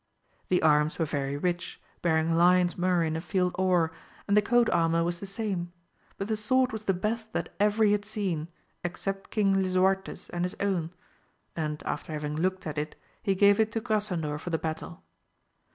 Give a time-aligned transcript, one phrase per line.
[0.49, 3.91] The arms were very rich, bearing lions murrey in a field or,
[4.27, 5.71] and the coat armour was the same,
[6.17, 8.47] but the sword was the best that ever he had seen,
[8.83, 10.89] except King Lisuarte's and his own,
[11.55, 15.03] and after having looked at it he gave it to Grasandor for the battle.